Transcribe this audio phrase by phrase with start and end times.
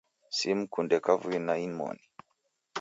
[0.37, 2.03] Simkunde kavui na inmoni.